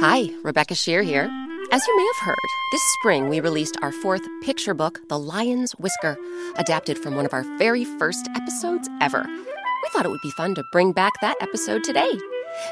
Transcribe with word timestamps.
Hi, 0.00 0.30
Rebecca 0.42 0.74
Sheir 0.74 1.02
here. 1.02 1.30
As 1.72 1.86
you 1.86 1.96
may 1.96 2.06
have 2.14 2.26
heard, 2.26 2.36
this 2.72 2.82
spring 2.94 3.28
we 3.28 3.40
released 3.40 3.76
our 3.82 3.90
fourth 3.90 4.22
picture 4.42 4.74
book, 4.74 5.00
The 5.08 5.18
Lion's 5.18 5.72
Whisker, 5.72 6.16
adapted 6.56 6.98
from 6.98 7.16
one 7.16 7.26
of 7.26 7.32
our 7.32 7.42
very 7.58 7.84
first 7.84 8.28
episodes 8.36 8.88
ever. 9.00 9.24
We 9.26 9.88
thought 9.92 10.04
it 10.04 10.10
would 10.10 10.20
be 10.22 10.30
fun 10.32 10.54
to 10.54 10.64
bring 10.72 10.92
back 10.92 11.12
that 11.20 11.36
episode 11.40 11.82
today. 11.82 12.10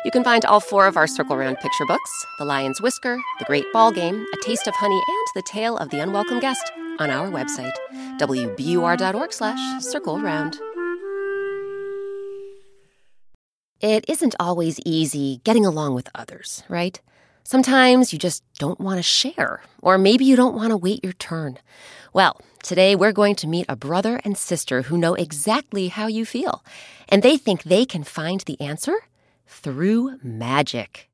You 0.04 0.10
can 0.10 0.23
find 0.23 0.45
all 0.45 0.60
four 0.60 0.87
of 0.87 0.96
our 0.96 1.06
Circle 1.06 1.37
Round 1.37 1.59
picture 1.59 1.87
books 1.87 2.26
The 2.38 2.45
Lion's 2.45 2.80
Whisker, 2.80 3.18
The 3.38 3.45
Great 3.46 3.66
Ball 3.73 3.92
Game, 3.92 4.24
A 4.32 4.37
Taste 4.45 4.66
of 4.68 4.74
Honey, 4.76 5.02
and 5.09 5.26
The 5.34 5.42
Tale 5.42 5.76
of 5.78 5.90
the 5.90 5.98
Unwelcome 6.01 6.40
Guest 6.40 6.70
on 6.98 7.10
our 7.10 7.28
website, 7.28 7.76
wbur.org 8.18 9.32
slash 9.32 9.82
circle 9.82 10.20
round. 10.20 10.60
It 13.82 14.04
isn't 14.09 14.36
always 14.38 14.78
easy 14.86 15.41
getting 15.42 15.66
along 15.66 15.96
with 15.96 16.09
others, 16.14 16.62
right? 16.68 17.00
Sometimes 17.42 18.12
you 18.12 18.18
just 18.20 18.45
don't 18.60 18.78
want 18.78 18.98
to 18.98 19.02
share, 19.02 19.60
or 19.80 19.98
maybe 19.98 20.24
you 20.24 20.37
don't 20.37 20.54
want 20.54 20.70
to 20.70 20.76
wait 20.76 21.02
your 21.02 21.15
turn. 21.15 21.59
Well, 22.12 22.40
today 22.62 22.95
we're 22.95 23.10
going 23.10 23.34
to 23.34 23.48
meet 23.48 23.66
a 23.68 23.74
brother 23.74 24.20
and 24.24 24.38
sister 24.38 24.82
who 24.82 24.96
know 24.96 25.15
exactly 25.15 25.88
how 25.88 26.07
you 26.07 26.24
feel, 26.24 26.65
and 27.09 27.24
they 27.24 27.37
think 27.37 27.65
they 27.65 27.84
can 27.84 28.04
find 28.04 28.42
the 28.42 28.60
answer 28.60 28.95
through 29.48 30.16
magic. 30.23 31.10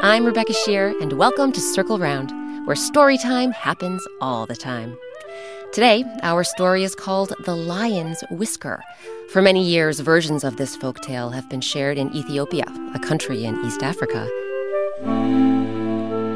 I'm 0.00 0.24
Rebecca 0.24 0.52
Sheir, 0.52 0.94
and 1.02 1.14
welcome 1.14 1.50
to 1.50 1.60
Circle 1.60 1.98
Round, 1.98 2.30
where 2.68 2.76
story 2.76 3.18
time 3.18 3.50
happens 3.50 4.06
all 4.20 4.46
the 4.46 4.54
time. 4.54 4.96
Today, 5.72 6.04
our 6.24 6.42
story 6.42 6.82
is 6.82 6.96
called 6.96 7.32
The 7.44 7.54
Lion's 7.54 8.24
Whisker. 8.32 8.82
For 9.30 9.40
many 9.40 9.62
years, 9.64 10.00
versions 10.00 10.42
of 10.42 10.56
this 10.56 10.74
folk 10.74 11.00
tale 11.00 11.30
have 11.30 11.48
been 11.48 11.60
shared 11.60 11.96
in 11.96 12.12
Ethiopia, 12.12 12.64
a 12.92 12.98
country 12.98 13.44
in 13.44 13.54
East 13.64 13.80
Africa. 13.80 14.28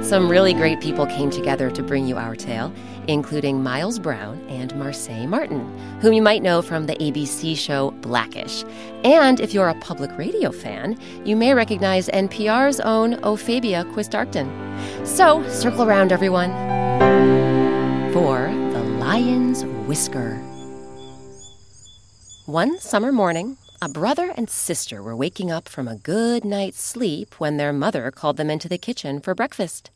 Some 0.05 0.29
really 0.29 0.55
great 0.55 0.81
people 0.81 1.07
came 1.07 1.31
together 1.31 1.69
to 1.73 1.83
bring 1.83 2.07
you 2.07 2.17
our 2.17 2.37
tale, 2.37 2.73
including 3.09 3.61
Miles 3.61 3.99
Brown 3.99 4.39
and 4.49 4.73
Marsai 4.75 5.27
Martin, 5.27 5.67
whom 6.01 6.13
you 6.13 6.23
might 6.23 6.45
know 6.45 6.63
from 6.63 6.87
the 6.87 6.95
ABC 6.95 7.59
show 7.59 7.91
Black-ish. 8.03 8.63
And 9.03 9.41
if 9.41 9.53
you're 9.53 9.69
a 9.69 9.81
public 9.81 10.17
radio 10.17 10.53
fan, 10.53 10.97
you 11.25 11.35
may 11.35 11.55
recognize 11.55 12.07
NPR's 12.07 12.79
own 12.79 13.15
Ofeibea 13.17 13.93
Quist-Arcton. 13.95 14.49
So, 15.05 15.43
circle 15.49 15.83
around, 15.83 16.13
everyone, 16.13 16.53
for 18.13 18.64
Lion's 19.15 19.65
Whisker. 19.87 20.39
One 22.47 22.81
summer 22.81 23.13
morning, 23.13 23.59
a 23.81 23.89
brother 23.89 24.35
and 24.37 24.51
sister 24.51 25.05
were 25.05 25.15
waking 25.15 25.53
up 25.53 25.69
from 25.69 25.87
a 25.87 25.95
good 25.95 26.45
night's 26.45 26.83
sleep 26.83 27.37
when 27.39 27.57
their 27.57 27.73
mother 27.73 28.11
called 28.11 28.39
them 28.39 28.51
into 28.51 28.69
the 28.69 28.77
kitchen 28.77 29.21
for 29.21 29.33
breakfast. 29.33 29.93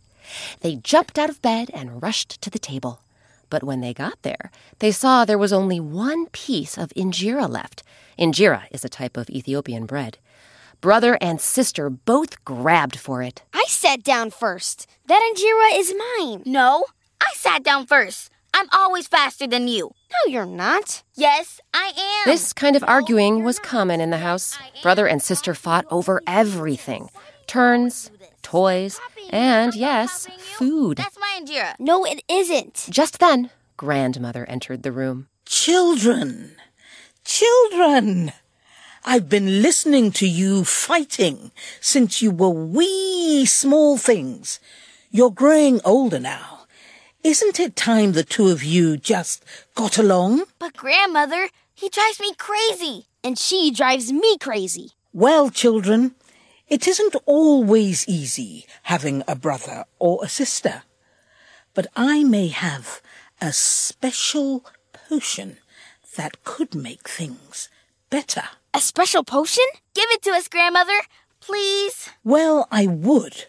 They 0.60 0.76
jumped 0.76 1.18
out 1.18 1.30
of 1.30 1.42
bed 1.42 1.68
and 1.74 2.00
rushed 2.00 2.40
to 2.42 2.48
the 2.48 2.60
table. 2.60 3.02
But 3.50 3.64
when 3.64 3.80
they 3.80 3.92
got 3.92 4.22
there, 4.22 4.52
they 4.78 4.92
saw 4.92 5.24
there 5.24 5.36
was 5.36 5.52
only 5.52 5.80
one 5.80 6.26
piece 6.26 6.78
of 6.78 6.90
injera 6.90 7.48
left. 7.48 7.82
Injera 8.20 8.66
is 8.70 8.84
a 8.84 8.88
type 8.88 9.16
of 9.16 9.28
Ethiopian 9.30 9.84
bread. 9.84 10.18
Brother 10.80 11.18
and 11.20 11.40
sister 11.40 11.90
both 11.90 12.44
grabbed 12.44 12.96
for 12.96 13.20
it. 13.24 13.42
I 13.52 13.64
sat 13.66 14.04
down 14.04 14.30
first. 14.30 14.86
That 15.06 15.28
injera 15.28 15.76
is 15.76 15.92
mine. 16.20 16.44
No, 16.46 16.84
I 17.20 17.32
sat 17.34 17.64
down 17.64 17.84
first. 17.84 18.30
I'm 18.58 18.68
always 18.72 19.06
faster 19.06 19.46
than 19.46 19.68
you. 19.68 19.92
No, 20.10 20.32
you're 20.32 20.44
not. 20.44 21.04
Yes, 21.14 21.60
I 21.72 21.92
am. 21.96 22.32
This 22.32 22.52
kind 22.52 22.74
of 22.74 22.82
arguing 22.82 23.44
was 23.44 23.60
common 23.60 24.00
in 24.00 24.10
the 24.10 24.18
house. 24.18 24.58
Brother 24.82 25.06
and 25.06 25.22
sister 25.22 25.54
fought 25.54 25.86
over 25.92 26.20
everything 26.26 27.08
turns, 27.46 28.10
toys, 28.42 29.00
and 29.30 29.76
yes, 29.76 30.26
food. 30.38 30.98
That's 30.98 31.16
my 31.20 31.40
injera. 31.40 31.74
No, 31.78 32.04
it 32.04 32.24
isn't. 32.28 32.88
Just 32.90 33.20
then, 33.20 33.50
grandmother 33.76 34.44
entered 34.46 34.82
the 34.82 34.92
room. 34.92 35.28
Children! 35.46 36.56
Children! 37.24 38.32
I've 39.04 39.28
been 39.28 39.62
listening 39.62 40.10
to 40.12 40.28
you 40.28 40.64
fighting 40.64 41.52
since 41.80 42.20
you 42.20 42.32
were 42.32 42.50
wee 42.50 43.46
small 43.46 43.96
things. 43.96 44.58
You're 45.12 45.30
growing 45.30 45.80
older 45.84 46.18
now. 46.18 46.57
Isn't 47.24 47.58
it 47.58 47.74
time 47.74 48.12
the 48.12 48.22
two 48.22 48.48
of 48.48 48.62
you 48.62 48.96
just 48.96 49.44
got 49.74 49.98
along? 49.98 50.44
But, 50.58 50.76
Grandmother, 50.76 51.48
he 51.74 51.88
drives 51.88 52.20
me 52.20 52.32
crazy. 52.34 53.06
And 53.24 53.36
she 53.36 53.72
drives 53.72 54.12
me 54.12 54.38
crazy. 54.38 54.92
Well, 55.12 55.50
children, 55.50 56.14
it 56.68 56.86
isn't 56.86 57.16
always 57.26 58.08
easy 58.08 58.66
having 58.84 59.24
a 59.26 59.34
brother 59.34 59.84
or 59.98 60.20
a 60.22 60.28
sister. 60.28 60.82
But 61.74 61.88
I 61.96 62.22
may 62.22 62.48
have 62.48 63.02
a 63.40 63.52
special 63.52 64.64
potion 64.92 65.58
that 66.16 66.44
could 66.44 66.74
make 66.74 67.08
things 67.08 67.68
better. 68.10 68.44
A 68.72 68.80
special 68.80 69.24
potion? 69.24 69.64
Give 69.94 70.06
it 70.10 70.22
to 70.22 70.30
us, 70.30 70.46
Grandmother, 70.46 71.00
please. 71.40 72.10
Well, 72.22 72.68
I 72.70 72.86
would. 72.86 73.46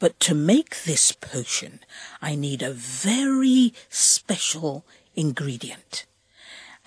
But 0.00 0.18
to 0.20 0.34
make 0.34 0.84
this 0.84 1.12
potion, 1.12 1.80
I 2.20 2.34
need 2.34 2.62
a 2.62 2.72
very 2.72 3.74
special 3.90 4.84
ingredient. 5.14 6.06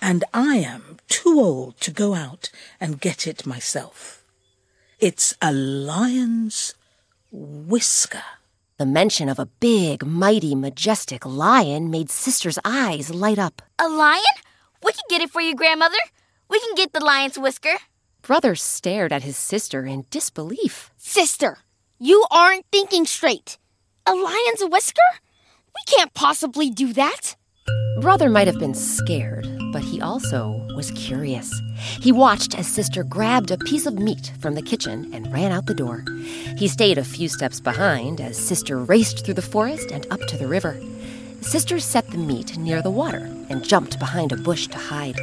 And 0.02 0.24
I 0.34 0.56
am 0.56 0.98
too 1.08 1.40
old 1.40 1.80
to 1.80 1.92
go 1.92 2.14
out 2.14 2.50
and 2.80 3.00
get 3.00 3.26
it 3.26 3.46
myself. 3.46 4.24
It's 4.98 5.34
a 5.40 5.52
lion's 5.52 6.74
whisker. 7.30 8.24
The 8.78 8.86
mention 8.86 9.28
of 9.28 9.38
a 9.38 9.46
big, 9.46 10.04
mighty, 10.04 10.56
majestic 10.56 11.24
lion 11.24 11.90
made 11.90 12.10
Sister's 12.10 12.58
eyes 12.64 13.14
light 13.14 13.38
up. 13.38 13.62
A 13.78 13.88
lion? 13.88 14.36
We 14.82 14.90
can 14.90 15.04
get 15.08 15.22
it 15.22 15.30
for 15.30 15.40
you, 15.40 15.54
Grandmother. 15.54 16.02
We 16.48 16.58
can 16.58 16.74
get 16.74 16.92
the 16.92 17.04
lion's 17.04 17.38
whisker. 17.38 17.78
Brother 18.22 18.56
stared 18.56 19.12
at 19.12 19.22
his 19.22 19.36
sister 19.36 19.86
in 19.86 20.06
disbelief. 20.10 20.90
Sister, 20.96 21.58
you 21.98 22.24
aren't 22.30 22.66
thinking 22.72 23.06
straight. 23.06 23.58
A 24.06 24.14
lion's 24.14 24.62
whisker? 24.62 25.00
We 25.74 25.96
can't 25.96 26.12
possibly 26.14 26.70
do 26.70 26.92
that. 26.92 27.36
Brother 28.00 28.28
might 28.28 28.48
have 28.48 28.58
been 28.58 28.74
scared, 28.74 29.46
but 29.72 29.82
he 29.82 30.00
also 30.00 30.66
was 30.74 30.90
curious. 30.92 31.50
He 31.76 32.10
watched 32.10 32.58
as 32.58 32.66
Sister 32.66 33.04
grabbed 33.04 33.50
a 33.50 33.58
piece 33.58 33.86
of 33.86 33.94
meat 33.94 34.32
from 34.40 34.54
the 34.54 34.62
kitchen 34.62 35.14
and 35.14 35.32
ran 35.32 35.52
out 35.52 35.66
the 35.66 35.74
door. 35.74 36.04
He 36.58 36.68
stayed 36.68 36.98
a 36.98 37.04
few 37.04 37.28
steps 37.28 37.60
behind 37.60 38.20
as 38.20 38.36
Sister 38.36 38.78
raced 38.78 39.24
through 39.24 39.34
the 39.34 39.42
forest 39.42 39.90
and 39.90 40.06
up 40.10 40.20
to 40.28 40.36
the 40.36 40.48
river. 40.48 40.80
Sister 41.40 41.78
set 41.78 42.10
the 42.10 42.18
meat 42.18 42.58
near 42.58 42.82
the 42.82 42.90
water 42.90 43.30
and 43.48 43.62
jumped 43.64 43.98
behind 43.98 44.32
a 44.32 44.36
bush 44.36 44.66
to 44.68 44.78
hide. 44.78 45.18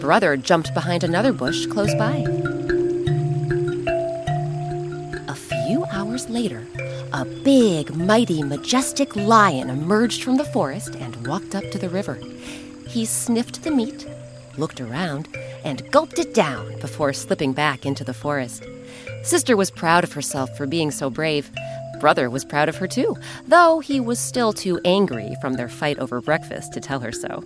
Brother 0.00 0.36
jumped 0.36 0.72
behind 0.72 1.04
another 1.04 1.32
bush 1.32 1.66
close 1.66 1.94
by. 1.94 2.24
Later, 6.34 6.66
a 7.12 7.24
big, 7.24 7.94
mighty, 7.94 8.42
majestic 8.42 9.14
lion 9.14 9.70
emerged 9.70 10.24
from 10.24 10.36
the 10.36 10.44
forest 10.44 10.96
and 10.96 11.26
walked 11.28 11.54
up 11.54 11.62
to 11.70 11.78
the 11.78 11.88
river. 11.88 12.18
He 12.88 13.04
sniffed 13.04 13.62
the 13.62 13.70
meat, 13.70 14.06
looked 14.58 14.80
around, 14.80 15.28
and 15.64 15.88
gulped 15.92 16.18
it 16.18 16.34
down 16.34 16.80
before 16.80 17.12
slipping 17.12 17.52
back 17.52 17.86
into 17.86 18.02
the 18.02 18.12
forest. 18.12 18.64
Sister 19.22 19.56
was 19.56 19.70
proud 19.70 20.02
of 20.02 20.12
herself 20.12 20.54
for 20.56 20.66
being 20.66 20.90
so 20.90 21.08
brave. 21.08 21.50
Brother 22.00 22.28
was 22.28 22.44
proud 22.44 22.68
of 22.68 22.76
her 22.76 22.88
too, 22.88 23.16
though 23.46 23.78
he 23.78 24.00
was 24.00 24.18
still 24.18 24.52
too 24.52 24.80
angry 24.84 25.36
from 25.40 25.54
their 25.54 25.68
fight 25.68 26.00
over 26.00 26.20
breakfast 26.20 26.72
to 26.72 26.80
tell 26.80 26.98
her 26.98 27.12
so. 27.12 27.44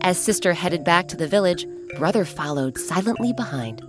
As 0.00 0.16
Sister 0.16 0.54
headed 0.54 0.84
back 0.84 1.06
to 1.08 1.16
the 1.18 1.28
village, 1.28 1.66
Brother 1.98 2.24
followed 2.24 2.78
silently 2.78 3.34
behind. 3.34 3.82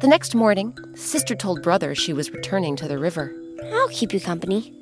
The 0.00 0.08
next 0.08 0.34
morning, 0.34 0.74
Sister 0.94 1.34
told 1.34 1.62
Brother 1.62 1.94
she 1.94 2.14
was 2.14 2.32
returning 2.32 2.76
to 2.76 2.88
the 2.88 2.98
river. 2.98 3.34
I'll 3.72 3.88
keep 3.88 4.12
you 4.12 4.20
company. 4.20 4.72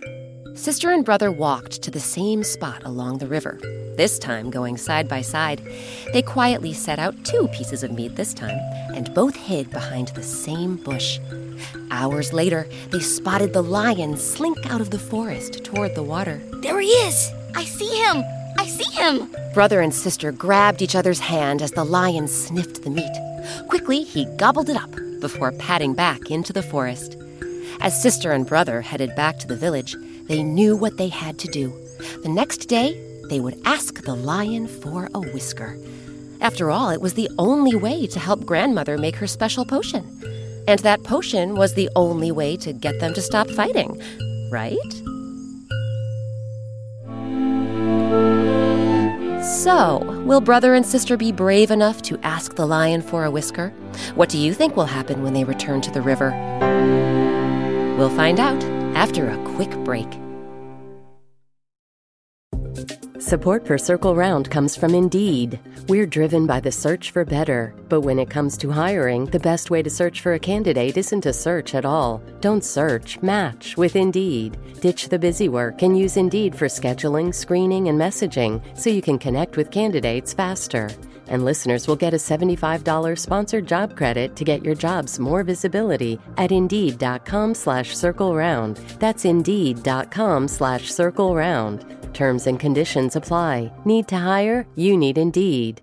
Sister 0.55 0.91
and 0.91 1.05
brother 1.05 1.31
walked 1.31 1.83
to 1.83 1.91
the 1.91 2.01
same 2.01 2.45
spot 2.45 2.83
along 2.85 3.19
the 3.19 3.27
river, 3.27 3.59
this 3.97 4.19
time 4.19 4.51
going 4.51 4.77
side 4.77 5.09
by 5.09 5.23
side. 5.23 5.63
They 6.13 6.23
quietly 6.23 6.73
set 6.73 6.99
out 6.99 7.25
two 7.25 7.49
pieces 7.49 7.83
of 7.83 7.93
meat 7.93 8.17
this 8.17 8.35
time, 8.35 8.59
and 8.95 9.15
both 9.15 9.35
hid 9.35 9.71
behind 9.71 10.09
the 10.09 10.23
same 10.23 10.77
bush. 10.77 11.19
Hours 11.91 12.33
later, 12.33 12.69
they 12.91 13.01
spotted 13.01 13.53
the 13.53 13.63
lion 13.63 14.17
slink 14.17 14.59
out 14.71 14.81
of 14.81 14.91
the 14.91 14.99
forest 14.99 15.65
toward 15.65 15.95
the 15.95 16.03
water. 16.03 16.41
There 16.61 16.81
he 16.81 16.89
is! 16.89 17.33
I 17.55 17.65
see 17.65 17.89
him! 17.89 18.23
I 18.59 18.67
see 18.67 18.91
him! 18.93 19.35
Brother 19.55 19.81
and 19.81 19.95
sister 19.95 20.33
grabbed 20.33 20.83
each 20.83 20.95
other's 20.95 21.21
hand 21.21 21.63
as 21.63 21.73
the 21.73 21.85
lion 21.85 22.29
sniffed 22.29 22.83
the 22.83 22.91
meat. 22.91 23.13
Quickly, 23.69 24.03
he 24.05 24.27
gobbled 24.37 24.71
it 24.71 24.77
up 24.77 24.95
before 25.21 25.53
padding 25.53 25.95
back 25.95 26.31
into 26.31 26.53
the 26.53 26.63
forest. 26.63 27.17
As 27.81 28.01
sister 28.01 28.33
and 28.33 28.47
brother 28.47 28.81
headed 28.81 29.15
back 29.17 29.39
to 29.39 29.49
the 29.49 29.57
village, 29.57 29.97
they 30.29 30.43
knew 30.43 30.77
what 30.77 30.97
they 30.97 31.09
had 31.09 31.39
to 31.41 31.49
do. 31.49 31.73
The 32.23 32.29
next 32.29 32.67
day, 32.67 33.01
they 33.29 33.41
would 33.41 33.61
ask 33.65 34.03
the 34.03 34.15
lion 34.15 34.69
for 34.69 35.09
a 35.15 35.21
whisker. 35.21 35.79
After 36.41 36.71
all, 36.71 36.91
it 36.91 37.01
was 37.01 37.15
the 37.15 37.31
only 37.39 37.75
way 37.75 38.07
to 38.09 38.19
help 38.19 38.45
grandmother 38.45 38.99
make 38.99 39.17
her 39.17 39.27
special 39.27 39.65
potion. 39.65 40.05
And 40.67 40.81
that 40.81 41.03
potion 41.03 41.55
was 41.55 41.75
the 41.75 41.89
only 41.97 42.31
way 42.31 42.57
to 42.59 42.73
get 42.73 43.01
them 43.01 43.15
to 43.15 43.23
stop 43.23 43.49
fighting, 43.51 44.01
right? 44.51 44.77
So, 49.43 49.99
will 50.25 50.41
brother 50.41 50.75
and 50.75 50.87
sister 50.87 51.17
be 51.17 51.33
brave 51.33 51.71
enough 51.71 52.03
to 52.03 52.19
ask 52.23 52.55
the 52.55 52.67
lion 52.67 53.03
for 53.03 53.25
a 53.25 53.31
whisker? 53.31 53.71
What 54.15 54.29
do 54.29 54.39
you 54.39 54.55
think 54.55 54.77
will 54.77 54.87
happen 54.87 55.23
when 55.23 55.35
they 55.35 55.45
return 55.45 55.81
to 55.83 55.91
the 55.91 56.03
river? 56.03 56.31
We'll 57.97 58.11
find 58.11 58.41
out 58.41 58.63
after 58.95 59.29
a 59.29 59.45
quick 59.55 59.71
break. 59.85 60.09
Support 63.19 63.67
for 63.67 63.79
Circle 63.79 64.17
Round 64.17 64.51
comes 64.51 64.75
from 64.77 64.95
Indeed. 64.95 65.61
We're 65.89 66.07
driven 66.07 66.47
by 66.47 66.61
the 66.61 66.73
search 66.73 67.13
for 67.13 67.25
better, 67.25 67.75
but 67.89 68.01
when 68.01 68.19
it 68.19 68.29
comes 68.29 68.57
to 68.59 68.71
hiring, 68.71 69.27
the 69.27 69.39
best 69.39 69.71
way 69.71 69.83
to 69.83 69.89
search 69.89 70.21
for 70.21 70.35
a 70.35 70.39
candidate 70.39 70.97
isn't 70.97 71.21
to 71.21 71.33
search 71.33 71.75
at 71.75 71.85
all. 71.85 72.21
Don't 72.41 72.65
search, 72.65 73.23
match 73.23 73.77
with 73.77 73.95
Indeed. 73.95 74.59
Ditch 74.81 75.09
the 75.09 75.19
busy 75.19 75.49
work 75.49 75.83
and 75.83 75.97
use 75.97 76.17
Indeed 76.17 76.55
for 76.55 76.67
scheduling, 76.67 77.33
screening, 77.33 77.89
and 77.89 77.99
messaging 77.99 78.61
so 78.77 78.91
you 78.91 79.01
can 79.01 79.19
connect 79.19 79.57
with 79.57 79.71
candidates 79.71 80.33
faster. 80.33 80.91
And 81.33 81.45
listeners 81.45 81.89
will 81.89 81.97
get 81.97 82.15
a 82.15 82.19
$75 82.19 83.19
sponsored 83.19 83.67
job 83.67 83.97
credit 83.97 84.37
to 84.37 84.45
get 84.45 84.65
your 84.65 84.77
jobs 84.77 85.19
more 85.19 85.43
visibility 85.43 86.19
at 86.37 86.53
Indeed.com 86.53 87.55
slash 87.55 87.97
Circle 87.97 88.37
Round. 88.37 88.77
That's 89.01 89.25
Indeed.com 89.25 90.47
slash 90.47 90.93
Circle 90.93 91.35
Round. 91.35 91.85
Terms 92.15 92.47
and 92.47 92.61
conditions 92.61 93.17
apply. 93.17 93.73
Need 93.85 94.07
to 94.09 94.19
hire? 94.19 94.67
You 94.77 94.97
need 94.97 95.19
Indeed. 95.19 95.81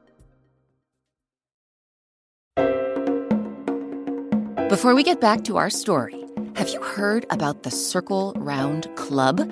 Before 4.70 4.94
we 4.94 5.02
get 5.02 5.20
back 5.20 5.44
to 5.46 5.58
our 5.58 5.72
story, 5.72 6.24
have 6.56 6.70
you 6.70 6.80
heard 6.80 7.26
about 7.32 7.64
the 7.64 7.72
Circle 7.72 8.34
Round 8.38 8.88
Club? 8.96 9.52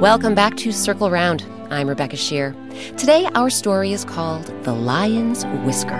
Welcome 0.00 0.36
back 0.36 0.56
to 0.58 0.70
Circle 0.70 1.10
Round. 1.10 1.44
I'm 1.70 1.88
Rebecca 1.88 2.14
Sheir. 2.14 2.54
Today, 2.96 3.28
our 3.34 3.50
story 3.50 3.92
is 3.92 4.04
called 4.04 4.46
The 4.62 4.72
Lion's 4.72 5.42
Whisker. 5.64 5.98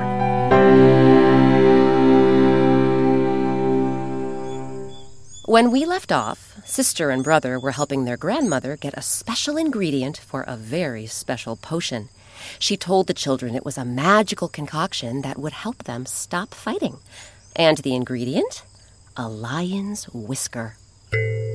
When 5.47 5.73
we 5.73 5.85
left 5.85 6.13
off, 6.13 6.61
sister 6.65 7.11
and 7.11 7.25
brother 7.25 7.59
were 7.59 7.73
helping 7.73 8.05
their 8.05 8.17
grandmother 8.17 8.77
get 8.77 8.95
a 8.97 9.03
special 9.03 9.57
ingredient 9.57 10.17
for 10.17 10.43
a 10.43 10.57
very 10.57 11.07
special 11.07 11.57
potion. 11.57 12.09
She 12.61 12.77
told 12.77 13.09
the 13.09 13.15
children 13.15 13.57
it 13.57 13.65
was 13.65 13.77
a 13.77 13.85
magical 13.85 14.47
concoction 14.47 15.23
that 15.23 15.41
would 15.41 15.55
help 15.55 15.83
them 15.83 16.07
stop 16.07 16.55
fighting. 16.55 16.99
And 17.57 17.79
the 17.79 17.97
ingredient? 17.97 18.63
A 19.17 19.29
lion's 19.29 20.05
whisker. 20.15 20.77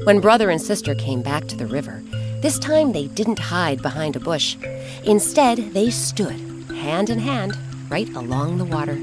When 0.03 0.19
brother 0.19 0.49
and 0.49 0.61
sister 0.61 0.93
came 0.93 1.21
back 1.21 1.47
to 1.47 1.55
the 1.55 1.65
river, 1.65 2.03
this 2.43 2.59
time 2.59 2.91
they 2.91 3.07
didn't 3.07 3.39
hide 3.39 3.81
behind 3.81 4.17
a 4.17 4.19
bush. 4.19 4.57
Instead, 5.05 5.57
they 5.73 5.89
stood, 5.89 6.35
hand 6.75 7.09
in 7.09 7.17
hand, 7.17 7.57
right 7.89 8.09
along 8.15 8.57
the 8.57 8.65
water. 8.65 8.97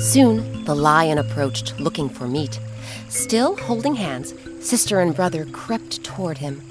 Soon, 0.00 0.64
the 0.64 0.74
lion 0.74 1.18
approached 1.18 1.78
looking 1.78 2.08
for 2.08 2.26
meat. 2.26 2.58
Still 3.10 3.58
holding 3.58 3.94
hands, 3.94 4.32
sister 4.66 5.00
and 5.00 5.14
brother 5.14 5.44
crept 5.44 6.02
toward 6.02 6.38
him. 6.38 6.62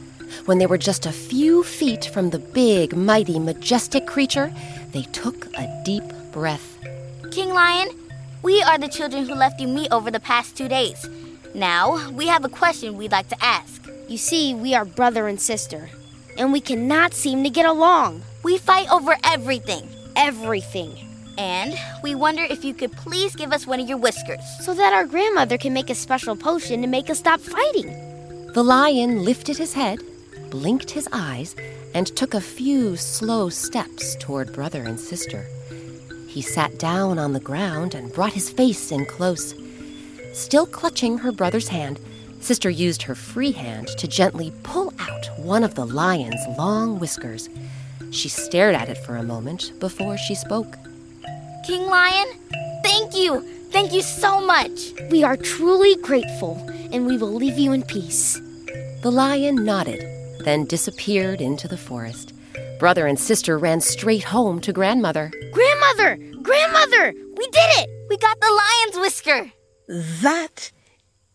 When 0.45 0.57
they 0.57 0.65
were 0.65 0.79
just 0.79 1.05
a 1.05 1.11
few 1.11 1.63
feet 1.63 2.05
from 2.05 2.31
the 2.31 2.39
big, 2.39 2.95
mighty, 2.95 3.37
majestic 3.37 4.07
creature, 4.07 4.51
they 4.91 5.03
took 5.03 5.55
a 5.55 5.81
deep 5.85 6.05
breath. 6.31 6.79
King 7.29 7.49
Lion, 7.49 7.89
we 8.41 8.63
are 8.63 8.79
the 8.79 8.87
children 8.87 9.27
who 9.27 9.35
left 9.35 9.61
you 9.61 9.67
meat 9.67 9.89
over 9.91 10.09
the 10.09 10.19
past 10.19 10.57
two 10.57 10.67
days. 10.67 11.07
Now, 11.53 12.09
we 12.09 12.25
have 12.25 12.43
a 12.43 12.49
question 12.49 12.97
we'd 12.97 13.11
like 13.11 13.27
to 13.29 13.45
ask. 13.45 13.78
You 14.09 14.17
see, 14.17 14.55
we 14.55 14.73
are 14.73 14.85
brother 14.85 15.27
and 15.27 15.39
sister, 15.39 15.87
and 16.35 16.51
we 16.51 16.61
cannot 16.61 17.13
seem 17.13 17.43
to 17.43 17.49
get 17.51 17.67
along. 17.67 18.23
We 18.41 18.57
fight 18.57 18.91
over 18.91 19.15
everything. 19.23 19.87
Everything. 20.15 20.97
And 21.37 21.77
we 22.01 22.15
wonder 22.15 22.41
if 22.41 22.65
you 22.65 22.73
could 22.73 22.91
please 22.93 23.35
give 23.35 23.53
us 23.53 23.67
one 23.67 23.79
of 23.79 23.87
your 23.87 23.99
whiskers. 23.99 24.39
So 24.61 24.73
that 24.73 24.93
our 24.93 25.05
grandmother 25.05 25.59
can 25.59 25.73
make 25.73 25.91
a 25.91 25.95
special 25.95 26.35
potion 26.35 26.81
to 26.81 26.87
make 26.87 27.11
us 27.11 27.19
stop 27.19 27.39
fighting. 27.39 28.51
The 28.53 28.63
lion 28.63 29.23
lifted 29.23 29.57
his 29.57 29.75
head, 29.75 29.99
blinked 30.49 30.89
his 30.89 31.07
eyes, 31.11 31.55
and 31.93 32.07
took 32.07 32.33
a 32.33 32.41
few 32.41 32.97
slow 32.97 33.49
steps 33.49 34.15
toward 34.15 34.53
brother 34.53 34.85
and 34.85 34.99
sister. 34.99 35.45
He 36.27 36.41
sat 36.41 36.79
down 36.79 37.19
on 37.19 37.33
the 37.33 37.39
ground 37.39 37.93
and 37.93 38.11
brought 38.11 38.33
his 38.33 38.49
face 38.49 38.91
in 38.91 39.05
close. 39.05 39.53
Still 40.33 40.65
clutching 40.65 41.19
her 41.19 41.31
brother's 41.31 41.67
hand, 41.67 41.99
Sister 42.39 42.69
used 42.69 43.03
her 43.03 43.15
free 43.15 43.51
hand 43.51 43.87
to 43.97 44.07
gently 44.07 44.51
pull 44.63 44.93
out 44.99 45.37
one 45.37 45.63
of 45.63 45.75
the 45.75 45.85
lion's 45.85 46.39
long 46.57 46.99
whiskers. 46.99 47.49
She 48.11 48.29
stared 48.29 48.75
at 48.75 48.89
it 48.89 48.97
for 48.97 49.15
a 49.15 49.23
moment 49.23 49.73
before 49.79 50.17
she 50.17 50.35
spoke. 50.35 50.77
King 51.65 51.85
Lion, 51.85 52.27
thank 52.83 53.15
you. 53.15 53.41
Thank 53.71 53.93
you 53.93 54.01
so 54.01 54.41
much. 54.41 54.93
We 55.11 55.23
are 55.23 55.37
truly 55.37 55.95
grateful, 55.97 56.57
and 56.91 57.05
we 57.05 57.17
will 57.17 57.33
leave 57.33 57.59
you 57.59 57.71
in 57.71 57.83
peace. 57.83 58.41
The 59.03 59.11
lion 59.11 59.63
nodded, 59.63 60.03
then 60.43 60.65
disappeared 60.65 61.41
into 61.41 61.67
the 61.67 61.77
forest. 61.77 62.33
Brother 62.79 63.05
and 63.05 63.19
sister 63.19 63.59
ran 63.59 63.81
straight 63.81 64.23
home 64.23 64.59
to 64.61 64.73
grandmother. 64.73 65.31
Grandmother! 65.51 66.17
Grandmother! 66.41 67.13
We 67.37 67.47
did 67.47 67.69
it! 67.77 67.89
We 68.09 68.17
got 68.17 68.39
the 68.39 68.61
lion's 68.61 68.99
whisker. 68.99 69.51
That 70.21 70.71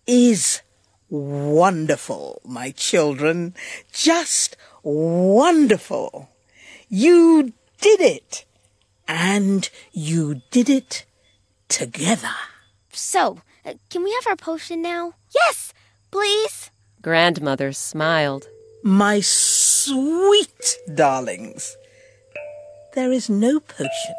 is 0.06 0.62
wonderful, 1.10 2.40
my 2.44 2.70
children. 2.70 3.54
Just 3.92 4.56
wonderful. 4.82 6.30
You 6.88 7.52
did 7.80 8.00
it. 8.00 8.44
And 9.06 9.68
you 9.92 10.42
did 10.50 10.70
it 10.70 11.04
together. 11.68 12.34
So, 12.90 13.40
uh, 13.64 13.74
can 13.90 14.02
we 14.02 14.12
have 14.12 14.26
our 14.26 14.36
potion 14.36 14.80
now? 14.80 15.14
Yes, 15.34 15.72
please. 16.10 16.70
Grandmother 17.02 17.72
smiled. 17.72 18.48
My 18.82 19.20
sweet 19.20 20.76
darlings. 20.94 21.76
There 22.94 23.12
is 23.12 23.28
no 23.28 23.60
potion. 23.60 24.14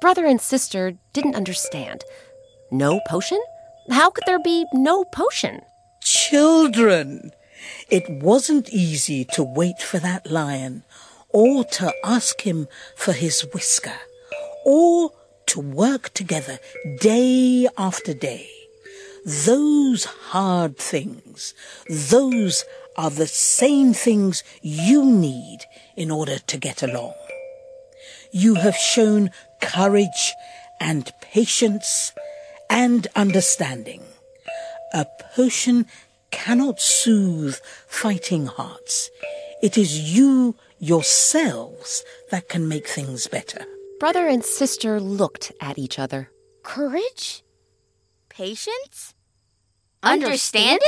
Brother 0.00 0.26
and 0.26 0.40
sister 0.40 0.94
didn't 1.12 1.36
understand. 1.36 2.02
No 2.70 3.00
potion? 3.06 3.40
How 3.90 4.10
could 4.10 4.24
there 4.26 4.42
be 4.42 4.64
no 4.72 5.04
potion? 5.04 5.62
Children, 6.30 7.30
it 7.88 8.10
wasn't 8.10 8.70
easy 8.70 9.24
to 9.26 9.44
wait 9.44 9.78
for 9.80 10.00
that 10.00 10.28
lion, 10.28 10.82
or 11.28 11.62
to 11.78 11.92
ask 12.02 12.40
him 12.40 12.66
for 12.96 13.12
his 13.12 13.42
whisker, 13.54 14.00
or 14.64 15.12
to 15.46 15.60
work 15.60 16.12
together 16.14 16.58
day 16.98 17.68
after 17.78 18.12
day. 18.12 18.50
Those 19.24 20.04
hard 20.32 20.76
things, 20.76 21.54
those 21.88 22.64
are 22.96 23.10
the 23.10 23.28
same 23.28 23.92
things 23.92 24.42
you 24.62 25.04
need 25.04 25.60
in 25.94 26.10
order 26.10 26.40
to 26.40 26.58
get 26.58 26.82
along. 26.82 27.14
You 28.32 28.56
have 28.56 28.74
shown 28.74 29.30
courage 29.60 30.34
and 30.80 31.12
patience 31.20 32.12
and 32.68 33.06
understanding. 33.14 34.02
A 34.92 35.06
potion 35.34 35.86
cannot 36.30 36.80
soothe 36.80 37.56
fighting 37.86 38.46
hearts. 38.46 39.10
It 39.62 39.78
is 39.78 40.16
you 40.16 40.56
yourselves 40.78 42.04
that 42.30 42.48
can 42.48 42.68
make 42.68 42.86
things 42.86 43.26
better. 43.26 43.64
Brother 43.98 44.26
and 44.26 44.44
sister 44.44 45.00
looked 45.00 45.52
at 45.60 45.78
each 45.78 45.98
other. 45.98 46.30
Courage? 46.62 47.42
Patience? 48.28 49.14
Understanding? 50.02 50.78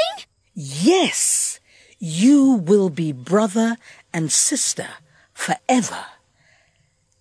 Yes, 0.55 1.61
you 1.99 2.53
will 2.53 2.91
be 2.91 3.13
brother 3.13 3.77
and 4.13 4.31
sister 4.31 4.89
forever. 5.33 6.05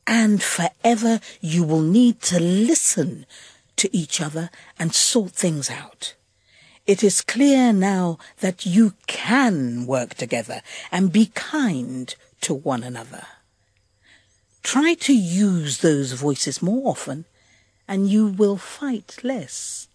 And 0.06 0.44
forever 0.44 1.22
you 1.40 1.64
will 1.64 1.82
need 1.82 2.22
to 2.24 2.40
listen 2.40 3.26
to 3.78 3.96
each 3.96 4.20
other 4.20 4.50
and 4.78 4.94
sort 4.94 5.32
things 5.32 5.70
out. 5.70 6.16
It 6.88 7.04
is 7.04 7.20
clear 7.20 7.74
now 7.74 8.18
that 8.40 8.66
you 8.66 8.94
can 9.08 9.86
work 9.86 10.14
together 10.14 10.62
and 10.90 11.12
be 11.12 11.26
kind 11.36 12.16
to 12.40 12.54
one 12.54 12.82
another. 12.82 13.28
Try 14.64 14.94
to 14.94 15.14
use 15.14 15.80
those 15.80 16.14
voices 16.14 16.62
more 16.62 16.90
often 16.92 17.26
and 17.90 18.10
you 18.10 18.28
will 18.28 18.56
fight 18.56 19.18
less. 19.22 19.90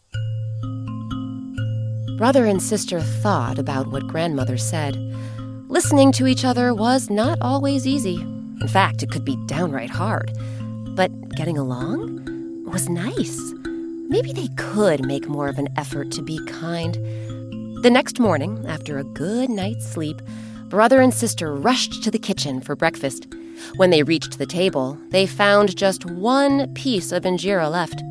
Brother 2.19 2.45
and 2.45 2.63
sister 2.63 3.01
thought 3.01 3.59
about 3.59 3.91
what 3.91 4.07
grandmother 4.07 4.59
said. 4.59 4.95
Listening 5.69 6.13
to 6.13 6.27
each 6.27 6.45
other 6.45 6.75
was 6.75 7.09
not 7.09 7.39
always 7.41 7.87
easy. 7.87 8.17
In 8.17 8.69
fact, 8.69 9.03
it 9.03 9.11
could 9.11 9.25
be 9.25 9.37
downright 9.47 9.89
hard. 9.89 10.31
But 10.95 11.11
getting 11.31 11.57
along 11.57 12.67
was 12.71 12.91
nice. 12.91 13.41
Maybe 14.13 14.35
they 14.35 14.49
could 14.57 15.07
make 15.07 15.27
more 15.27 15.49
of 15.49 15.59
an 15.59 15.69
effort 15.79 16.11
to 16.11 16.21
be 16.21 16.39
kind. 16.45 16.97
The 17.83 17.89
next 17.91 18.21
morning, 18.21 18.63
after 18.69 18.99
a 18.99 19.05
good 19.05 19.49
night's 19.49 19.91
sleep, 19.91 20.21
brother 20.69 21.01
and 21.01 21.15
sister 21.15 21.55
rushed 21.55 22.03
to 22.03 22.11
the 22.11 22.19
kitchen 22.19 22.61
for 22.61 22.77
breakfast. 22.77 23.27
When 23.77 23.89
they 23.89 24.03
reached 24.03 24.37
the 24.37 24.45
table, 24.45 24.99
they 25.13 25.25
found 25.27 25.75
just 25.79 26.05
one 26.05 26.75
piece 26.75 27.11
of 27.11 27.23
injera 27.23 27.71
left. 27.71 28.03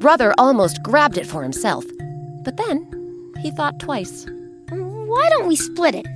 Brother 0.00 0.34
almost 0.36 0.82
grabbed 0.82 1.16
it 1.16 1.28
for 1.28 1.44
himself, 1.44 1.84
but 2.42 2.56
then 2.56 3.32
he 3.38 3.52
thought 3.52 3.78
twice. 3.78 4.26
Why 4.68 5.28
don't 5.30 5.46
we 5.46 5.54
split 5.54 5.94
it? 5.94 6.08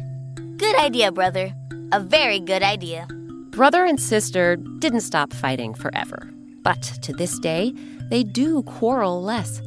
Good 0.56 0.75
idea, 0.75 1.12
brother. 1.12 1.52
A 1.92 2.00
very 2.00 2.40
good 2.40 2.64
idea. 2.64 3.06
Brother 3.50 3.84
and 3.84 4.00
sister 4.00 4.56
didn't 4.56 5.02
stop 5.02 5.32
fighting 5.32 5.72
forever, 5.72 6.28
but 6.62 6.82
to 7.02 7.12
this 7.12 7.38
day, 7.38 7.72
they 8.10 8.22
do 8.22 8.62
quarrel 8.62 9.22
less. 9.22 9.62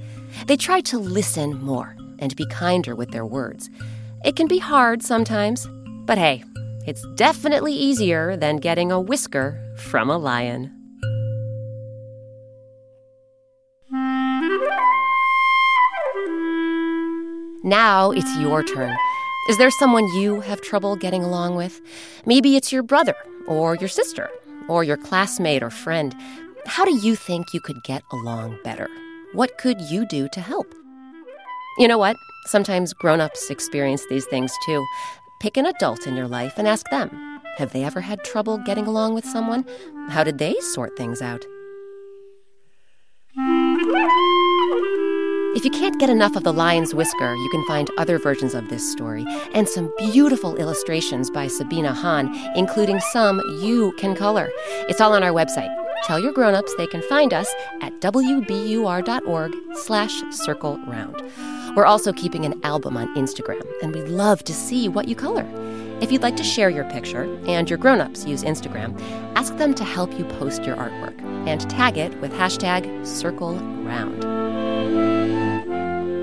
They 0.47 0.57
try 0.57 0.81
to 0.81 1.00
listen 1.00 1.62
more 1.62 1.95
and 2.19 2.35
be 2.35 2.45
kinder 2.47 2.95
with 2.95 3.12
their 3.12 3.25
words. 3.25 3.69
It 4.23 4.35
can 4.35 4.47
be 4.47 4.59
hard 4.59 5.03
sometimes, 5.03 5.67
but 6.05 6.17
hey, 6.17 6.43
it's 6.85 7.05
definitely 7.15 7.73
easier 7.73 8.35
than 8.35 8.57
getting 8.57 8.91
a 8.91 9.00
whisker 9.00 9.59
from 9.77 10.09
a 10.09 10.17
lion. 10.17 10.71
Now 17.63 18.12
it's 18.12 18.38
your 18.38 18.62
turn. 18.62 18.93
Is 19.50 19.57
there 19.57 19.71
someone 19.71 20.05
you 20.15 20.41
have 20.41 20.62
trouble 20.62 20.97
getting 20.97 21.23
along 21.23 21.55
with? 21.55 21.79
Maybe 22.25 22.57
it's 22.57 22.73
your 22.73 22.83
brother, 22.83 23.15
or 23.47 23.75
your 23.75 23.88
sister, 23.88 24.29
or 24.67 24.83
your 24.83 24.97
classmate 24.97 25.63
or 25.63 25.69
friend. 25.69 26.13
How 26.65 26.86
do 26.86 26.96
you 26.96 27.15
think 27.15 27.53
you 27.53 27.60
could 27.60 27.84
get 27.84 28.03
along 28.12 28.58
better? 28.63 28.88
What 29.34 29.58
could 29.58 29.82
you 29.82 30.08
do 30.08 30.29
to 30.29 30.39
help? 30.39 30.74
You 31.77 31.89
know 31.89 31.98
what? 31.98 32.15
Sometimes 32.46 32.93
grown 32.93 33.20
ups 33.20 33.50
experience 33.50 34.05
these 34.10 34.25
things 34.25 34.51
too. 34.65 34.86
Pick 35.41 35.58
an 35.58 35.65
adult 35.65 36.08
in 36.08 36.15
your 36.15 36.27
life 36.27 36.53
and 36.58 36.67
ask 36.67 36.89
them 36.89 37.10
Have 37.58 37.74
they 37.74 37.84
ever 37.84 38.00
had 38.00 38.24
trouble 38.24 38.58
getting 38.60 38.88
along 38.88 39.13
with 39.13 39.25
someone? 39.25 39.65
How 40.10 40.24
did 40.24 40.38
they 40.38 40.55
sort 40.62 40.96
things 40.96 41.22
out? 41.22 41.46
If 45.55 45.65
you 45.65 45.72
can't 45.72 46.00
get 46.00 46.10
enough 46.10 46.36
of 46.36 46.43
The 46.43 46.53
Lion's 46.53 46.96
Whisker, 46.96 47.36
you 47.36 47.50
can 47.51 47.65
find 47.67 47.91
other 47.98 48.17
versions 48.17 48.53
of 48.53 48.70
this 48.70 48.89
story 48.89 49.25
and 49.53 49.67
some 49.67 49.93
beautiful 49.98 50.55
illustrations 50.55 51.29
by 51.29 51.48
Sabina 51.48 51.93
Hahn, 51.93 52.34
including 52.55 53.00
some 53.12 53.41
you 53.62 53.91
can 53.98 54.15
color. 54.15 54.50
It's 54.89 55.01
all 55.01 55.13
on 55.13 55.24
our 55.24 55.32
website. 55.32 55.83
Tell 56.05 56.19
your 56.19 56.33
grown-ups 56.33 56.75
they 56.75 56.88
can 56.88 57.01
find 57.03 57.33
us 57.33 57.51
at 57.81 58.00
wbur.org 58.01 59.55
slash 59.75 60.22
circle 60.31 60.77
round. 60.86 61.24
We're 61.75 61.86
also 61.86 62.12
keeping 62.12 62.45
an 62.45 62.60
album 62.63 62.98
on 62.98 63.15
Instagram, 63.15 63.65
and 63.81 63.95
we'd 63.95 64.10
love 64.10 64.43
to 64.43 64.53
see 64.53 64.89
what 64.89 65.07
you 65.07 65.15
color. 65.15 65.48
If 66.01 66.12
you'd 66.12 66.22
like 66.22 66.36
to 66.38 66.43
share 66.43 66.69
your 66.69 66.83
picture 66.86 67.24
and 67.48 67.69
your 67.69 67.79
grown-ups 67.79 68.25
use 68.25 68.43
Instagram, 68.43 69.00
ask 69.36 69.55
them 69.55 69.74
to 69.75 69.86
help 69.86 70.17
you 70.19 70.25
post 70.25 70.65
your 70.65 70.75
artwork 70.75 71.19
and 71.48 71.69
tag 71.69 71.98
it 71.98 72.19
with 72.19 72.33
hashtag 72.33 73.07
circle 73.07 73.55
round. 73.86 74.42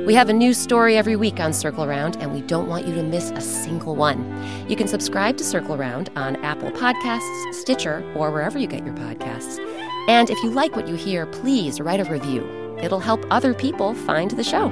We 0.07 0.14
have 0.14 0.30
a 0.30 0.33
new 0.33 0.54
story 0.54 0.97
every 0.97 1.14
week 1.14 1.40
on 1.40 1.52
Circle 1.52 1.87
Round, 1.87 2.16
and 2.16 2.33
we 2.33 2.40
don't 2.40 2.69
want 2.69 2.87
you 2.87 2.95
to 2.95 3.02
miss 3.02 3.30
a 3.33 3.40
single 3.40 3.95
one. 3.95 4.25
You 4.66 4.75
can 4.75 4.88
subscribe 4.88 5.37
to 5.37 5.45
Circle 5.45 5.76
Round 5.76 6.11
on 6.16 6.37
Apple 6.37 6.71
Podcasts, 6.71 7.54
Stitcher, 7.54 8.02
or 8.16 8.30
wherever 8.30 8.59
you 8.59 8.66
get 8.66 8.85
your 8.85 8.95
podcasts. 8.95 9.59
And 10.09 10.30
if 10.30 10.42
you 10.42 10.50
like 10.50 10.75
what 10.75 10.88
you 10.88 10.95
hear, 10.95 11.26
please 11.26 11.80
write 11.80 12.00
a 12.00 12.11
review. 12.11 12.49
It'll 12.83 12.99
help 12.99 13.25
other 13.30 13.52
people 13.52 13.95
find 13.95 14.30
the 14.30 14.42
show. 14.42 14.69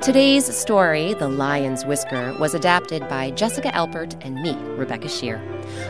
Today's 0.00 0.46
story, 0.56 1.12
The 1.14 1.28
Lion's 1.28 1.84
Whisker, 1.84 2.34
was 2.38 2.54
adapted 2.54 3.06
by 3.08 3.32
Jessica 3.32 3.68
Alpert 3.68 4.16
and 4.24 4.36
me, 4.36 4.54
Rebecca 4.74 5.08
Sheir. 5.08 5.38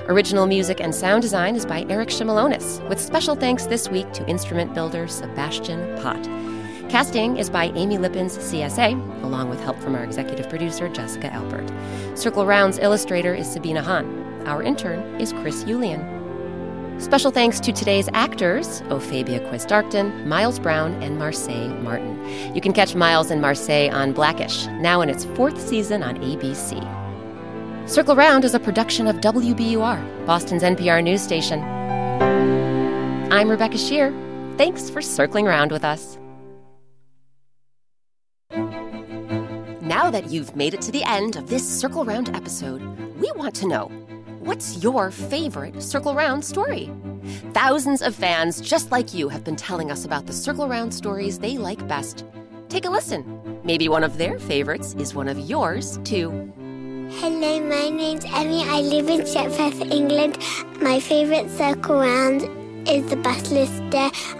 Original 0.08 0.46
music 0.46 0.80
and 0.80 0.92
sound 0.92 1.22
design 1.22 1.54
is 1.54 1.64
by 1.64 1.86
Eric 1.88 2.08
Shimelonis, 2.08 2.86
with 2.88 3.00
special 3.00 3.36
thanks 3.36 3.66
this 3.66 3.88
week 3.88 4.10
to 4.12 4.26
instrument 4.26 4.74
builder 4.74 5.06
Sebastian 5.06 5.96
Pott. 6.02 6.26
Casting 6.88 7.36
is 7.36 7.50
by 7.50 7.66
Amy 7.74 7.98
Lippens, 7.98 8.38
CSA, 8.38 9.22
along 9.22 9.50
with 9.50 9.60
help 9.60 9.78
from 9.78 9.94
our 9.94 10.02
executive 10.02 10.48
producer, 10.48 10.88
Jessica 10.88 11.28
Alpert. 11.28 11.68
Circle 12.16 12.46
Round's 12.46 12.78
illustrator 12.78 13.34
is 13.34 13.46
Sabina 13.46 13.82
Hahn. 13.82 14.06
Our 14.46 14.62
intern 14.62 15.00
is 15.20 15.34
Chris 15.34 15.64
Yulian. 15.64 16.02
Special 16.98 17.30
thanks 17.30 17.60
to 17.60 17.72
today's 17.72 18.08
actors, 18.14 18.80
Ofeibea 18.88 19.46
Quist-Arcton, 19.50 20.24
Miles 20.26 20.58
Brown, 20.58 20.94
and 21.02 21.20
Marsai 21.20 21.78
Martin. 21.82 22.54
You 22.54 22.62
can 22.62 22.72
catch 22.72 22.94
Miles 22.94 23.30
and 23.30 23.42
Marsai 23.42 23.92
on 23.92 24.14
Black-ish, 24.14 24.66
now 24.80 25.02
in 25.02 25.10
its 25.10 25.26
fourth 25.26 25.60
season 25.60 26.02
on 26.02 26.16
ABC. 26.16 26.80
Circle 27.86 28.16
Round 28.16 28.46
is 28.46 28.54
a 28.54 28.60
production 28.60 29.06
of 29.06 29.16
WBUR, 29.16 30.24
Boston's 30.24 30.62
NPR 30.62 31.04
news 31.04 31.20
station. 31.20 31.62
I'm 33.30 33.50
Rebecca 33.50 33.76
Sheir. 33.76 34.10
Thanks 34.56 34.88
for 34.88 35.02
circling 35.02 35.46
around 35.46 35.70
with 35.70 35.84
us. 35.84 36.18
Now 39.98 40.10
that 40.10 40.30
you've 40.30 40.54
made 40.54 40.74
it 40.74 40.80
to 40.82 40.92
the 40.92 41.02
end 41.02 41.34
of 41.34 41.48
this 41.48 41.68
Circle 41.68 42.04
Round 42.04 42.28
episode, 42.28 42.80
we 43.18 43.32
want 43.34 43.52
to 43.56 43.66
know 43.66 43.86
what's 44.38 44.80
your 44.80 45.10
favorite 45.10 45.82
Circle 45.82 46.14
Round 46.14 46.44
story? 46.44 46.88
Thousands 47.52 48.00
of 48.00 48.14
fans 48.14 48.60
just 48.60 48.92
like 48.92 49.12
you 49.12 49.28
have 49.28 49.42
been 49.42 49.56
telling 49.56 49.90
us 49.90 50.04
about 50.04 50.24
the 50.24 50.32
Circle 50.32 50.68
Round 50.68 50.94
stories 50.94 51.40
they 51.40 51.58
like 51.58 51.84
best. 51.88 52.24
Take 52.68 52.84
a 52.84 52.90
listen. 52.90 53.60
Maybe 53.64 53.88
one 53.88 54.04
of 54.04 54.18
their 54.18 54.38
favorites 54.38 54.94
is 55.00 55.16
one 55.16 55.26
of 55.26 55.36
yours, 55.36 55.98
too. 56.04 56.30
Hello, 57.18 57.58
my 57.58 57.88
name's 57.88 58.24
Emmy. 58.24 58.62
I 58.68 58.82
live 58.82 59.08
in 59.08 59.22
Shepforth, 59.22 59.80
England. 59.90 60.38
My 60.80 61.00
favourite 61.00 61.50
circle 61.50 61.98
round 61.98 62.42
is 62.88 63.04
the 63.10 63.16
Basilisk 63.16 63.82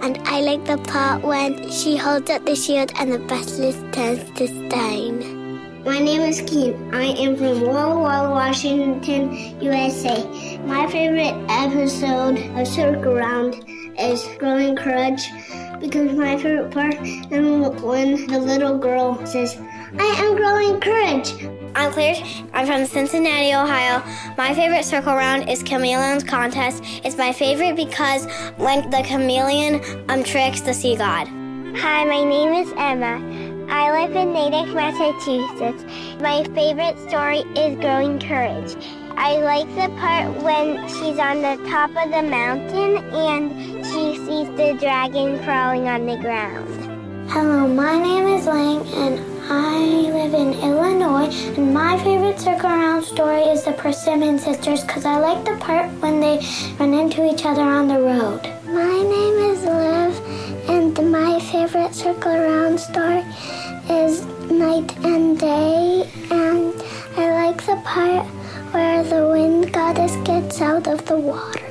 and 0.01 0.17
I 0.23 0.39
like 0.39 0.63
the 0.63 0.77
part 0.89 1.21
when 1.21 1.69
she 1.69 1.97
holds 1.97 2.29
up 2.29 2.45
the 2.45 2.55
shield 2.55 2.93
and 2.95 3.11
the 3.11 3.19
Basilisk 3.19 3.79
turns 3.91 4.23
to 4.39 4.47
stone. 4.47 5.38
My 5.85 5.97
name 5.97 6.21
is 6.21 6.41
Keith. 6.41 6.75
I 6.91 7.05
am 7.05 7.37
from 7.37 7.61
Walla 7.61 7.97
Walla, 7.97 8.31
Washington, 8.31 9.61
USA. 9.61 10.25
My 10.65 10.85
favorite 10.87 11.33
episode 11.49 12.37
of 12.59 12.67
Circle 12.67 13.13
Round 13.13 13.63
is 13.97 14.27
Growing 14.37 14.75
Courage 14.75 15.29
because 15.79 16.11
my 16.17 16.35
favorite 16.35 16.71
part 16.71 16.95
is 17.01 17.81
when 17.81 18.27
the 18.27 18.39
little 18.39 18.77
girl 18.77 19.25
says, 19.25 19.57
I 19.97 20.15
am 20.19 20.35
growing 20.35 20.81
courage. 20.81 21.33
I'm 21.75 21.93
Claire. 21.93 22.21
I'm 22.53 22.65
from 22.65 22.85
Cincinnati, 22.85 23.53
Ohio. 23.53 24.03
My 24.37 24.53
favorite 24.53 24.83
circle 24.83 25.15
round 25.15 25.49
is 25.49 25.63
Chameleon's 25.63 26.23
Contest. 26.23 26.83
It's 27.05 27.17
my 27.17 27.31
favorite 27.31 27.77
because 27.77 28.25
when 28.57 28.89
the 28.89 29.01
chameleon 29.03 29.81
um, 30.09 30.23
tricks 30.23 30.59
the 30.59 30.73
sea 30.73 30.97
god. 30.97 31.27
Hi, 31.77 32.03
my 32.03 32.23
name 32.23 32.53
is 32.53 32.73
Emma. 32.75 33.48
I 33.71 33.91
live 33.91 34.15
in 34.15 34.33
Natick, 34.33 34.73
Massachusetts. 34.73 35.83
My 36.19 36.43
favorite 36.55 36.97
story 37.07 37.39
is 37.55 37.79
Growing 37.79 38.19
Courage. 38.19 38.75
I 39.15 39.37
like 39.37 39.67
the 39.75 39.93
part 39.99 40.41
when 40.41 40.87
she's 40.87 41.19
on 41.19 41.43
the 41.43 41.55
top 41.69 41.91
of 41.91 42.09
the 42.09 42.23
mountain 42.23 42.97
and 43.13 43.85
she 43.85 44.15
sees 44.25 44.47
the 44.57 44.75
dragon 44.79 45.37
crawling 45.43 45.87
on 45.87 46.07
the 46.07 46.17
ground. 46.17 46.67
Hello, 47.29 47.67
my 47.67 47.99
name 47.99 48.25
is 48.27 48.47
Lang 48.47 48.87
and 48.87 49.19
I 49.51 49.77
live 50.13 50.33
in 50.33 50.53
Illinois. 50.63 51.31
And 51.55 51.71
my 51.71 51.97
favorite 52.03 52.39
circle 52.39 52.69
around 52.69 53.03
story 53.03 53.41
is 53.41 53.65
the 53.65 53.73
Persimmon 53.73 54.39
Sisters 54.39 54.81
because 54.81 55.05
I 55.05 55.19
like 55.19 55.45
the 55.45 55.57
part 55.57 55.91
when 56.01 56.19
they 56.19 56.39
run 56.79 56.95
into 56.95 57.23
each 57.31 57.45
other 57.45 57.61
on 57.61 57.87
the 57.87 57.99
road. 57.99 58.41
My 58.65 58.97
name 58.97 59.37
is 59.51 59.63
Liv, 59.63 59.88
and 60.97 61.11
my 61.11 61.39
favorite 61.39 61.93
circle 61.93 62.31
around 62.31 62.79
story 62.79 63.23
is 63.89 64.25
Night 64.49 64.97
and 65.05 65.37
Day. 65.37 66.09
And 66.31 66.73
I 67.15 67.31
like 67.31 67.63
the 67.63 67.79
part 67.85 68.25
where 68.73 69.03
the 69.03 69.27
wind 69.27 69.71
goddess 69.71 70.15
gets 70.25 70.61
out 70.61 70.87
of 70.87 71.05
the 71.05 71.17
water. 71.17 71.61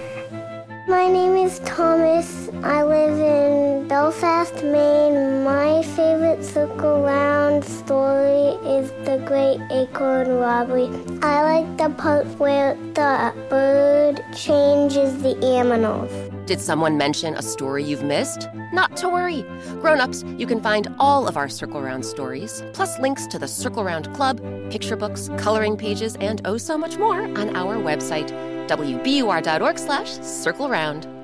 My 0.86 1.08
name 1.08 1.36
is 1.36 1.58
Thomas. 1.60 2.48
I 2.62 2.84
live 2.84 3.18
in 3.18 3.88
Belfast, 3.88 4.54
Maine. 4.62 5.42
My 5.42 5.82
favorite 5.82 6.44
circle 6.44 7.02
round 7.02 7.64
story 7.64 8.54
is 8.76 8.90
The 9.04 9.22
Great 9.26 9.60
Acorn 9.72 10.28
Robbery. 10.28 10.90
I 11.22 11.42
like 11.42 11.76
the 11.76 11.90
part 11.96 12.26
where 12.38 12.74
the 12.94 13.34
bird 13.50 14.22
changes 14.36 15.20
the 15.22 15.36
animals. 15.44 16.37
Did 16.48 16.62
someone 16.62 16.96
mention 16.96 17.34
a 17.34 17.42
story 17.42 17.84
you've 17.84 18.02
missed? 18.02 18.48
Not 18.72 18.96
to 18.96 19.10
worry. 19.10 19.42
Grown-ups, 19.82 20.24
you 20.38 20.46
can 20.46 20.62
find 20.62 20.88
all 20.98 21.28
of 21.28 21.36
our 21.36 21.46
Circle 21.46 21.82
Round 21.82 22.06
stories, 22.06 22.64
plus 22.72 22.98
links 23.00 23.26
to 23.26 23.38
the 23.38 23.46
Circle 23.46 23.84
Round 23.84 24.10
Club, 24.14 24.40
picture 24.70 24.96
books, 24.96 25.28
coloring 25.36 25.76
pages, 25.76 26.16
and 26.22 26.40
oh 26.46 26.56
so 26.56 26.78
much 26.78 26.96
more 26.96 27.20
on 27.20 27.54
our 27.54 27.76
website, 27.76 28.30
wbur.org 28.66 29.78
slash 29.78 30.12
circle 30.20 30.70
round. 30.70 31.17